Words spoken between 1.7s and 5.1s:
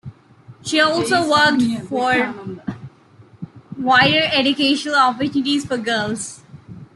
for wider educational